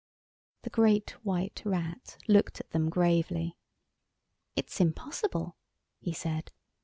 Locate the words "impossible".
4.81-5.57